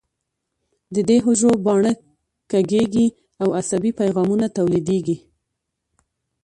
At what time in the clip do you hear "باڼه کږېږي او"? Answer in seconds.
1.65-3.47